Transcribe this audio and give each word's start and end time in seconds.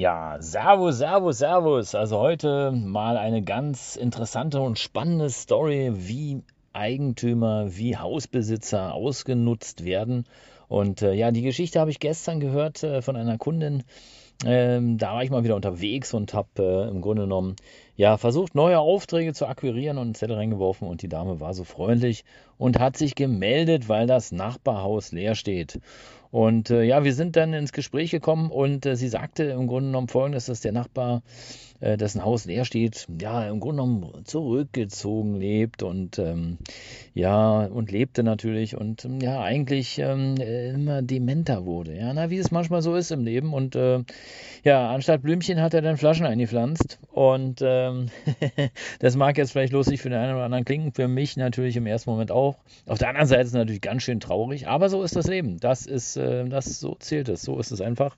Ja, 0.00 0.38
Servus, 0.40 0.96
Servus, 0.96 1.36
Servus. 1.36 1.94
Also 1.94 2.16
heute 2.20 2.72
mal 2.72 3.18
eine 3.18 3.42
ganz 3.42 3.96
interessante 3.96 4.58
und 4.58 4.78
spannende 4.78 5.28
Story, 5.28 5.92
wie 5.94 6.42
Eigentümer, 6.72 7.76
wie 7.76 7.98
Hausbesitzer 7.98 8.94
ausgenutzt 8.94 9.84
werden. 9.84 10.24
Und 10.68 11.02
äh, 11.02 11.12
ja, 11.12 11.32
die 11.32 11.42
Geschichte 11.42 11.80
habe 11.80 11.90
ich 11.90 12.00
gestern 12.00 12.40
gehört 12.40 12.82
äh, 12.82 13.02
von 13.02 13.14
einer 13.14 13.36
Kundin. 13.36 13.82
Ähm, 14.46 14.96
da 14.96 15.14
war 15.14 15.22
ich 15.22 15.30
mal 15.30 15.44
wieder 15.44 15.56
unterwegs 15.56 16.14
und 16.14 16.32
habe 16.32 16.48
äh, 16.58 16.88
im 16.88 17.02
Grunde 17.02 17.22
genommen 17.22 17.56
ja 17.96 18.16
versucht, 18.16 18.54
neue 18.54 18.78
Aufträge 18.78 19.34
zu 19.34 19.46
akquirieren 19.46 19.98
und 19.98 20.04
einen 20.04 20.14
Zettel 20.14 20.36
reingeworfen. 20.36 20.88
Und 20.88 21.02
die 21.02 21.08
Dame 21.08 21.40
war 21.40 21.52
so 21.52 21.64
freundlich 21.64 22.24
und 22.56 22.78
hat 22.78 22.96
sich 22.96 23.14
gemeldet, 23.14 23.88
weil 23.88 24.06
das 24.06 24.32
Nachbarhaus 24.32 25.12
leer 25.12 25.34
steht. 25.34 25.80
Und 26.30 26.70
äh, 26.70 26.84
ja, 26.84 27.02
wir 27.02 27.12
sind 27.12 27.36
dann 27.36 27.52
ins 27.52 27.72
Gespräch 27.72 28.12
gekommen 28.12 28.50
und 28.50 28.86
äh, 28.86 28.94
sie 28.96 29.08
sagte 29.08 29.44
im 29.44 29.66
Grunde 29.66 29.88
genommen 29.88 30.08
folgendes, 30.08 30.46
dass 30.46 30.60
der 30.60 30.70
Nachbar, 30.72 31.22
äh, 31.80 31.96
dessen 31.96 32.24
Haus 32.24 32.44
leer 32.44 32.64
steht, 32.64 33.08
ja, 33.20 33.48
im 33.48 33.58
Grunde 33.58 33.82
genommen 33.82 34.24
zurückgezogen 34.24 35.34
lebt 35.34 35.82
und 35.82 36.20
ähm, 36.20 36.58
ja, 37.14 37.64
und 37.64 37.90
lebte 37.90 38.22
natürlich 38.22 38.76
und 38.76 39.04
ähm, 39.04 39.20
ja, 39.20 39.40
eigentlich 39.40 39.98
ähm, 39.98 40.36
immer 40.36 41.02
dementer 41.02 41.64
wurde. 41.64 41.96
Ja, 41.96 42.12
na, 42.12 42.30
wie 42.30 42.38
es 42.38 42.52
manchmal 42.52 42.82
so 42.82 42.94
ist 42.94 43.10
im 43.10 43.24
Leben. 43.24 43.52
Und 43.52 43.74
äh, 43.74 44.04
ja, 44.62 44.90
anstatt 44.90 45.22
Blümchen 45.22 45.60
hat 45.60 45.74
er 45.74 45.82
dann 45.82 45.96
Flaschen 45.96 46.26
eingepflanzt. 46.26 46.98
Und 47.12 47.60
ähm, 47.62 48.06
das 48.98 49.16
mag 49.16 49.38
jetzt 49.38 49.52
vielleicht 49.52 49.72
lustig 49.72 50.00
für 50.00 50.10
den 50.10 50.18
einen 50.18 50.34
oder 50.34 50.44
anderen 50.44 50.64
klingen, 50.64 50.92
für 50.92 51.08
mich 51.08 51.36
natürlich 51.36 51.76
im 51.76 51.86
ersten 51.86 52.10
Moment 52.10 52.30
auch. 52.30 52.58
Auf 52.86 52.98
der 52.98 53.08
anderen 53.08 53.26
Seite 53.26 53.42
ist 53.42 53.48
es 53.48 53.54
natürlich 53.54 53.80
ganz 53.80 54.02
schön 54.02 54.20
traurig, 54.20 54.68
aber 54.68 54.88
so 54.88 55.02
ist 55.02 55.16
das 55.16 55.26
Leben. 55.26 55.58
Das 55.58 55.86
ist 55.86 56.16
äh, 56.16 56.44
das 56.44 56.80
so 56.80 56.96
zählt 56.98 57.28
es, 57.28 57.42
so 57.42 57.58
ist 57.58 57.70
es 57.70 57.80
einfach. 57.80 58.16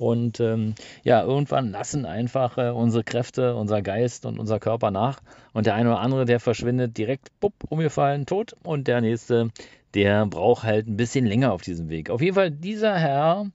Und 0.00 0.40
ähm, 0.40 0.74
ja, 1.04 1.22
irgendwann 1.22 1.70
lassen 1.70 2.06
einfach 2.06 2.58
äh, 2.58 2.70
unsere 2.70 3.04
Kräfte, 3.04 3.54
unser 3.54 3.82
Geist 3.82 4.26
und 4.26 4.38
unser 4.38 4.58
Körper 4.58 4.90
nach. 4.90 5.20
Und 5.52 5.66
der 5.66 5.74
eine 5.74 5.90
oder 5.90 6.00
andere, 6.00 6.24
der 6.24 6.40
verschwindet 6.40 6.98
direkt, 6.98 7.28
bupp, 7.40 7.54
umgefallen, 7.68 8.26
tot. 8.26 8.56
Und 8.64 8.88
der 8.88 9.00
nächste, 9.00 9.50
der 9.94 10.26
braucht 10.26 10.64
halt 10.64 10.86
ein 10.86 10.96
bisschen 10.96 11.26
länger 11.26 11.52
auf 11.52 11.62
diesem 11.62 11.88
Weg. 11.88 12.10
Auf 12.10 12.20
jeden 12.20 12.34
Fall, 12.34 12.50
dieser 12.50 12.96
Herr, 12.96 13.46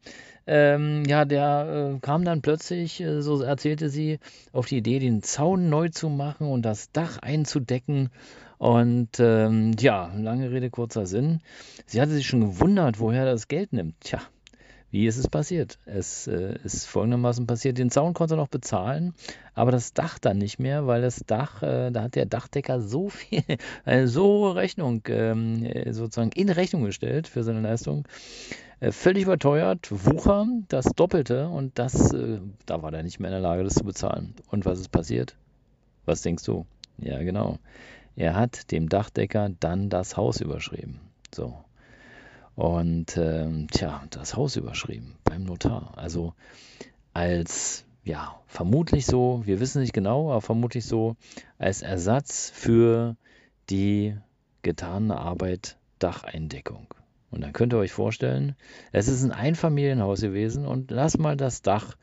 ähm, 0.47 1.03
ja, 1.05 1.25
der 1.25 1.93
äh, 1.95 1.99
kam 1.99 2.25
dann 2.25 2.41
plötzlich, 2.41 3.01
äh, 3.01 3.21
so 3.21 3.41
erzählte 3.41 3.89
sie, 3.89 4.19
auf 4.51 4.65
die 4.65 4.77
Idee, 4.77 4.99
den 4.99 5.21
Zaun 5.21 5.69
neu 5.69 5.89
zu 5.89 6.09
machen 6.09 6.47
und 6.47 6.63
das 6.63 6.91
Dach 6.91 7.19
einzudecken. 7.19 8.09
Und 8.57 9.19
ähm, 9.19 9.73
ja, 9.79 10.11
lange 10.17 10.51
Rede, 10.51 10.69
kurzer 10.69 11.05
Sinn. 11.05 11.39
Sie 11.85 12.01
hatte 12.01 12.11
sich 12.11 12.27
schon 12.27 12.41
gewundert, 12.41 12.99
woher 12.99 13.25
das 13.25 13.47
Geld 13.47 13.73
nimmt. 13.73 13.95
Tja, 14.01 14.21
wie 14.91 15.05
ist 15.05 15.17
es 15.17 15.27
passiert? 15.27 15.77
Es 15.85 16.27
äh, 16.27 16.57
ist 16.63 16.85
folgendermaßen 16.85 17.45
passiert: 17.45 17.77
Den 17.77 17.91
Zaun 17.91 18.13
konnte 18.13 18.33
er 18.33 18.37
noch 18.37 18.47
bezahlen, 18.47 19.13
aber 19.53 19.71
das 19.71 19.93
Dach 19.93 20.19
dann 20.19 20.37
nicht 20.37 20.59
mehr, 20.59 20.87
weil 20.87 21.01
das 21.01 21.23
Dach, 21.25 21.61
äh, 21.61 21.91
da 21.91 22.03
hat 22.03 22.15
der 22.15 22.25
Dachdecker 22.25 22.81
so 22.81 23.09
viel, 23.09 23.43
eine 23.85 24.07
so 24.09 24.49
Rechnung, 24.49 25.03
ähm, 25.07 25.63
äh, 25.63 25.93
sozusagen 25.93 26.31
in 26.31 26.49
Rechnung 26.49 26.83
gestellt 26.83 27.27
für 27.27 27.43
seine 27.43 27.61
Leistung. 27.61 28.07
Äh, 28.79 28.91
völlig 28.91 29.23
überteuert, 29.23 29.89
Wucher, 29.91 30.47
das 30.69 30.85
Doppelte 30.95 31.49
und 31.49 31.77
das, 31.77 32.13
äh, 32.13 32.39
da 32.65 32.81
war 32.81 32.93
er 32.93 33.03
nicht 33.03 33.19
mehr 33.19 33.29
in 33.29 33.33
der 33.33 33.41
Lage, 33.41 33.63
das 33.63 33.75
zu 33.75 33.83
bezahlen. 33.83 34.33
Und 34.49 34.65
was 34.65 34.79
ist 34.79 34.89
passiert? 34.89 35.35
Was 36.05 36.21
denkst 36.21 36.45
du? 36.45 36.65
Ja, 36.97 37.21
genau. 37.21 37.59
Er 38.15 38.35
hat 38.35 38.71
dem 38.71 38.89
Dachdecker 38.89 39.49
dann 39.59 39.89
das 39.89 40.17
Haus 40.17 40.41
überschrieben. 40.41 40.99
So. 41.33 41.57
Und 42.59 43.15
ähm, 43.15 43.67
tja, 43.71 44.03
das 44.09 44.35
Haus 44.35 44.57
überschrieben 44.57 45.15
beim 45.23 45.45
Notar. 45.45 45.93
Also 45.95 46.33
als, 47.13 47.85
ja, 48.03 48.35
vermutlich 48.47 49.05
so, 49.05 49.43
wir 49.45 49.61
wissen 49.61 49.81
nicht 49.81 49.93
genau, 49.93 50.29
aber 50.29 50.41
vermutlich 50.41 50.85
so 50.85 51.15
als 51.57 51.83
Ersatz 51.83 52.51
für 52.53 53.15
die 53.69 54.13
getane 54.61 55.17
Arbeit 55.17 55.77
Dacheindeckung. 55.99 56.87
Und 57.31 57.45
dann 57.45 57.53
könnt 57.53 57.71
ihr 57.71 57.77
euch 57.77 57.93
vorstellen, 57.93 58.57
es 58.91 59.07
ist 59.07 59.23
ein 59.23 59.31
Einfamilienhaus 59.31 60.19
gewesen 60.19 60.65
und 60.65 60.91
lass 60.91 61.17
mal 61.17 61.37
das 61.37 61.61
Dach 61.61 61.95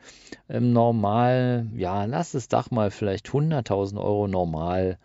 im 0.49 0.73
Normal, 0.73 1.67
ja, 1.75 2.07
lass 2.07 2.33
das 2.33 2.49
Dach 2.49 2.71
mal 2.71 2.91
vielleicht 2.91 3.29
100.000 3.29 3.99
Euro 3.99 4.27
normal 4.27 4.97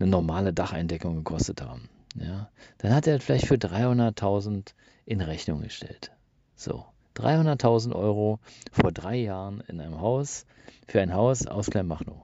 eine 0.00 0.10
normale 0.10 0.52
Dacheindeckung 0.52 1.18
gekostet 1.18 1.62
haben. 1.62 1.88
Ja, 2.16 2.48
dann 2.78 2.92
hat 2.92 3.06
er 3.06 3.20
vielleicht 3.20 3.46
für 3.46 3.54
300.000 3.54 4.72
in 5.08 5.22
Rechnung 5.22 5.62
gestellt. 5.62 6.12
So, 6.54 6.84
300.000 7.16 7.94
Euro 7.94 8.40
vor 8.70 8.92
drei 8.92 9.16
Jahren 9.16 9.62
in 9.66 9.80
einem 9.80 10.00
Haus, 10.02 10.44
für 10.86 11.00
ein 11.00 11.14
Haus 11.14 11.46
aus 11.46 11.70
Kleinmachnow. 11.70 12.22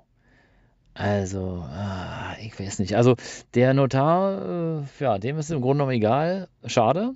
Also, 0.93 1.65
ah, 1.67 2.37
ich 2.41 2.61
weiß 2.61 2.78
nicht. 2.81 2.94
Also, 2.94 3.17
der 3.55 3.73
Notar, 3.73 4.83
äh, 4.83 4.83
ja, 5.00 5.19
dem 5.19 5.39
ist 5.39 5.50
im 5.50 5.62
Grunde 5.62 5.78
genommen 5.78 5.97
egal. 5.97 6.49
Schade. 6.67 7.15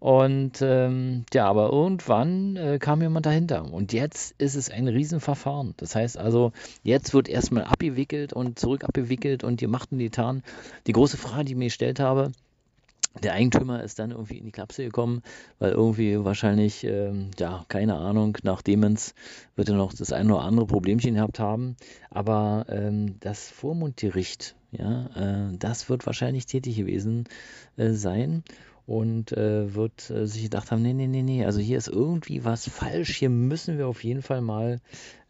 Und 0.00 0.60
ähm, 0.62 1.24
ja, 1.32 1.46
aber 1.46 1.70
irgendwann 1.70 2.56
äh, 2.56 2.78
kam 2.80 3.02
jemand 3.02 3.26
dahinter. 3.26 3.70
Und 3.70 3.92
jetzt 3.92 4.34
ist 4.38 4.56
es 4.56 4.70
ein 4.70 4.88
Riesenverfahren. 4.88 5.74
Das 5.76 5.94
heißt 5.94 6.18
also, 6.18 6.52
jetzt 6.82 7.14
wird 7.14 7.28
erstmal 7.28 7.64
abgewickelt 7.64 8.32
und 8.32 8.58
zurück 8.58 8.82
abgewickelt 8.82 9.44
und 9.44 9.60
die 9.60 9.68
machten 9.68 9.98
die 9.98 10.10
Tarn. 10.10 10.42
Die 10.88 10.92
große 10.92 11.18
Frage, 11.18 11.44
die 11.44 11.52
ich 11.52 11.58
mir 11.58 11.66
gestellt 11.66 12.00
habe, 12.00 12.32
der 13.20 13.34
Eigentümer 13.34 13.82
ist 13.82 13.98
dann 13.98 14.10
irgendwie 14.10 14.38
in 14.38 14.46
die 14.46 14.52
Klapse 14.52 14.84
gekommen, 14.84 15.22
weil 15.58 15.72
irgendwie 15.72 16.24
wahrscheinlich, 16.24 16.84
ähm, 16.84 17.30
ja, 17.38 17.64
keine 17.68 17.96
Ahnung, 17.96 18.38
nach 18.42 18.62
Demenz 18.62 19.14
wird 19.54 19.68
er 19.68 19.76
noch 19.76 19.92
das 19.92 20.12
eine 20.12 20.34
oder 20.34 20.44
andere 20.44 20.66
Problemchen 20.66 21.14
gehabt 21.14 21.38
haben. 21.38 21.76
Aber 22.10 22.66
ähm, 22.68 23.16
das 23.20 23.50
Vormundgericht, 23.50 24.56
ja, 24.70 25.06
äh, 25.14 25.56
das 25.58 25.88
wird 25.88 26.06
wahrscheinlich 26.06 26.46
tätig 26.46 26.76
gewesen 26.76 27.28
äh, 27.76 27.90
sein 27.90 28.42
und 28.86 29.32
äh, 29.32 29.74
wird 29.74 30.10
äh, 30.10 30.26
sich 30.26 30.42
gedacht 30.44 30.70
haben, 30.70 30.82
nee, 30.82 30.92
nee, 30.92 31.06
nee, 31.06 31.22
nee, 31.22 31.44
also 31.44 31.60
hier 31.60 31.78
ist 31.78 31.88
irgendwie 31.88 32.44
was 32.44 32.68
falsch, 32.68 33.16
hier 33.16 33.30
müssen 33.30 33.78
wir 33.78 33.86
auf 33.86 34.02
jeden 34.02 34.22
Fall 34.22 34.40
mal 34.40 34.80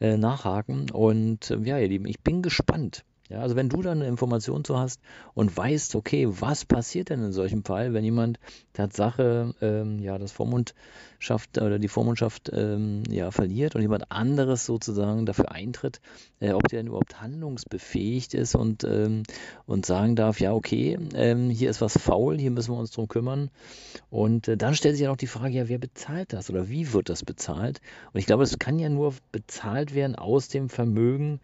äh, 0.01 0.17
nachhaken. 0.17 0.91
Und 0.91 1.51
äh, 1.51 1.59
ja, 1.65 1.79
ihr 1.79 1.89
Lieben, 1.89 2.07
ich 2.07 2.21
bin 2.21 2.43
gespannt. 2.43 3.05
Ja, 3.33 3.41
also 3.41 3.57
wenn 3.57 3.71
du 3.71 3.81
da 3.81 3.93
eine 3.93 4.07
Information 4.07 4.63
zu 4.63 4.79
hast 4.79 5.01
und 5.33 5.57
weißt, 5.57 5.95
okay, 5.95 6.27
was 6.29 6.67
passiert 6.67 7.09
denn 7.09 7.25
in 7.25 7.33
solchem 7.33 7.65
Fall, 7.65 7.95
wenn 7.95 8.05
jemand 8.05 8.39
Tatsache 8.75 9.55
ähm, 9.63 10.01
ja 10.01 10.19
das 10.19 10.33
Vormundschaft 10.33 11.57
oder 11.57 11.79
die 11.79 11.89
Vormundschaft 11.89 12.51
ähm, 12.53 13.05
ja 13.09 13.31
verliert 13.31 13.75
und 13.75 13.81
jemand 13.81 14.13
anderes 14.13 14.67
sozusagen 14.67 15.25
dafür 15.25 15.51
eintritt, 15.51 16.03
äh, 16.41 16.53
ob 16.53 16.69
der 16.69 16.81
denn 16.81 16.89
überhaupt 16.89 17.23
handlungsbefähigt 17.23 18.35
ist 18.35 18.55
und 18.55 18.85
und 18.85 19.87
sagen 19.87 20.15
darf, 20.17 20.39
ja 20.41 20.53
okay, 20.53 20.99
ähm, 21.15 21.49
hier 21.49 21.71
ist 21.71 21.81
was 21.81 21.97
faul, 21.97 22.39
hier 22.39 22.51
müssen 22.51 22.75
wir 22.75 22.79
uns 22.79 22.91
drum 22.91 23.09
kümmern 23.09 23.51
und 24.11 24.47
äh, 24.49 24.59
dann 24.59 24.75
stellt 24.75 24.97
sich 24.97 25.05
ja 25.05 25.09
noch 25.09 25.17
die 25.17 25.27
Frage, 25.27 25.55
ja 25.55 25.69
wer 25.69 25.79
bezahlt 25.79 26.35
das 26.35 26.51
oder 26.51 26.69
wie 26.69 26.93
wird 26.93 27.09
das 27.09 27.25
bezahlt? 27.25 27.81
Und 28.13 28.21
ich 28.21 28.27
glaube, 28.27 28.43
es 28.43 28.59
kann 28.59 28.79
ja 28.79 28.91
nur 28.91 29.15
bezahlt 29.31 29.95
werden 29.95 30.17
aus 30.17 30.49
dem 30.49 30.69
Vermögen 30.69 31.41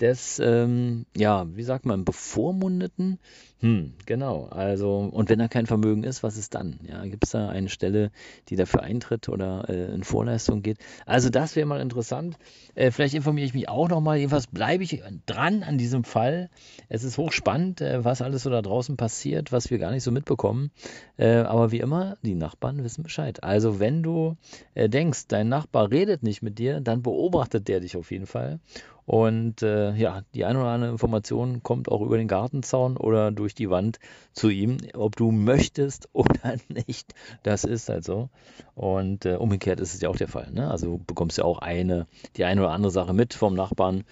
des, 0.00 0.40
ähm, 0.40 1.06
ja, 1.16 1.46
wie 1.54 1.62
sagt 1.62 1.86
man, 1.86 2.04
Bevormundeten. 2.04 3.18
Hm, 3.60 3.94
genau. 4.04 4.46
Also, 4.46 4.98
und 4.98 5.30
wenn 5.30 5.38
da 5.38 5.48
kein 5.48 5.66
Vermögen 5.66 6.04
ist, 6.04 6.22
was 6.22 6.36
ist 6.36 6.54
dann? 6.54 6.80
Ja, 6.86 7.04
gibt 7.06 7.24
es 7.24 7.30
da 7.30 7.48
eine 7.48 7.68
Stelle, 7.68 8.10
die 8.48 8.56
dafür 8.56 8.82
eintritt 8.82 9.28
oder 9.28 9.68
äh, 9.68 9.94
in 9.94 10.02
Vorleistung 10.02 10.62
geht? 10.62 10.78
Also, 11.06 11.30
das 11.30 11.56
wäre 11.56 11.66
mal 11.66 11.80
interessant. 11.80 12.36
Äh, 12.74 12.90
vielleicht 12.90 13.14
informiere 13.14 13.46
ich 13.46 13.54
mich 13.54 13.68
auch 13.68 13.88
nochmal. 13.88 14.18
Jedenfalls 14.18 14.48
bleibe 14.48 14.82
ich 14.82 15.02
dran 15.26 15.62
an 15.62 15.78
diesem 15.78 16.04
Fall. 16.04 16.50
Es 16.88 17.04
ist 17.04 17.16
hochspannend, 17.16 17.80
äh, 17.80 18.04
was 18.04 18.20
alles 18.20 18.42
so 18.42 18.50
da 18.50 18.60
draußen 18.60 18.96
passiert, 18.96 19.52
was 19.52 19.70
wir 19.70 19.78
gar 19.78 19.92
nicht 19.92 20.02
so 20.02 20.10
mitbekommen. 20.10 20.70
Äh, 21.16 21.36
aber 21.36 21.70
wie 21.70 21.80
immer, 21.80 22.18
die 22.22 22.34
Nachbarn 22.34 22.82
wissen 22.84 23.02
Bescheid. 23.04 23.42
Also, 23.44 23.80
wenn 23.80 24.02
du 24.02 24.36
äh, 24.74 24.88
denkst, 24.88 25.28
dein 25.28 25.48
Nachbar 25.48 25.90
redet 25.90 26.22
nicht 26.22 26.42
mit 26.42 26.58
dir, 26.58 26.80
dann 26.80 27.02
beobachtet 27.02 27.68
der 27.68 27.80
dich 27.80 27.96
auf 27.96 28.10
jeden 28.10 28.26
Fall 28.26 28.58
Und 29.06 29.62
äh, 29.62 29.94
ja, 29.94 30.22
die 30.34 30.44
eine 30.44 30.60
oder 30.60 30.68
andere 30.68 30.90
Information 30.90 31.62
kommt 31.62 31.90
auch 31.90 32.00
über 32.00 32.16
den 32.16 32.28
Gartenzaun 32.28 32.96
oder 32.96 33.32
durch 33.32 33.54
die 33.54 33.68
Wand 33.68 33.98
zu 34.32 34.48
ihm, 34.48 34.78
ob 34.94 35.16
du 35.16 35.30
möchtest 35.30 36.08
oder 36.12 36.56
nicht. 36.68 37.14
Das 37.42 37.64
ist 37.64 37.88
halt 37.88 38.04
so. 38.04 38.30
Und 38.74 39.26
äh, 39.26 39.34
umgekehrt 39.34 39.80
ist 39.80 39.94
es 39.94 40.00
ja 40.00 40.08
auch 40.08 40.16
der 40.16 40.28
Fall. 40.28 40.50
Ne? 40.52 40.70
Also 40.70 40.86
du 40.86 41.04
bekommst 41.04 41.38
ja 41.38 41.44
auch 41.44 41.58
eine, 41.58 42.06
die 42.36 42.44
eine 42.44 42.62
oder 42.62 42.70
andere 42.70 42.92
Sache 42.92 43.12
mit 43.12 43.34
vom 43.34 43.54
Nachbarn. 43.54 44.04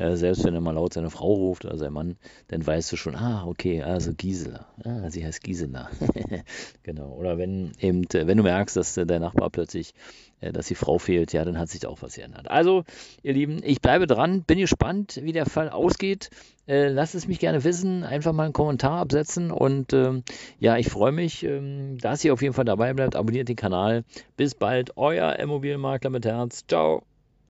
Äh, 0.00 0.16
selbst 0.16 0.44
wenn 0.44 0.54
er 0.54 0.62
mal 0.62 0.72
laut 0.72 0.94
seine 0.94 1.10
Frau 1.10 1.34
ruft 1.34 1.66
oder 1.66 1.76
sein 1.76 1.92
Mann, 1.92 2.16
dann 2.48 2.66
weißt 2.66 2.90
du 2.90 2.96
schon, 2.96 3.14
ah, 3.14 3.44
okay, 3.46 3.82
also 3.82 4.12
Gisela. 4.16 4.66
Ah, 4.82 5.10
sie 5.10 5.24
heißt 5.24 5.42
Gisela. 5.42 5.90
genau. 6.82 7.10
Oder 7.10 7.36
wenn 7.36 7.72
eben, 7.80 8.04
äh, 8.14 8.26
wenn 8.26 8.38
du 8.38 8.42
merkst, 8.42 8.76
dass 8.78 8.96
äh, 8.96 9.04
der 9.04 9.20
Nachbar 9.20 9.50
plötzlich 9.50 9.92
äh, 10.40 10.52
dass 10.52 10.68
die 10.68 10.74
Frau 10.74 10.96
fehlt, 10.98 11.34
ja, 11.34 11.44
dann 11.44 11.58
hat 11.58 11.68
sich 11.68 11.80
da 11.80 11.88
auch 11.88 12.00
was 12.00 12.14
geändert. 12.14 12.50
Also, 12.50 12.84
ihr 13.22 13.34
Lieben, 13.34 13.60
ich 13.62 13.82
bleibe 13.82 14.06
dran, 14.06 14.42
bin 14.42 14.58
gespannt, 14.58 15.20
wie 15.22 15.32
der 15.32 15.44
Fall 15.44 15.68
ausgeht. 15.68 16.30
Lasst 16.72 17.16
es 17.16 17.26
mich 17.26 17.40
gerne 17.40 17.64
wissen, 17.64 18.04
einfach 18.04 18.32
mal 18.32 18.44
einen 18.44 18.52
Kommentar 18.52 19.00
absetzen 19.00 19.50
und 19.50 19.92
ähm, 19.92 20.22
ja, 20.60 20.76
ich 20.76 20.88
freue 20.88 21.10
mich, 21.10 21.42
ähm, 21.42 21.98
dass 21.98 22.24
ihr 22.24 22.32
auf 22.32 22.42
jeden 22.42 22.54
Fall 22.54 22.64
dabei 22.64 22.92
bleibt. 22.92 23.16
Abonniert 23.16 23.48
den 23.48 23.56
Kanal. 23.56 24.04
Bis 24.36 24.54
bald, 24.54 24.96
euer 24.96 25.34
Immobilienmakler 25.36 26.10
mit 26.10 26.24
Herz. 26.26 26.64
Ciao. 26.68 27.09